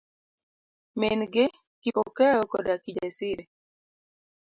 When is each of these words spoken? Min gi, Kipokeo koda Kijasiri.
Min 0.99 1.19
gi, 1.33 1.45
Kipokeo 1.81 2.41
koda 2.51 2.73
Kijasiri. 2.83 3.45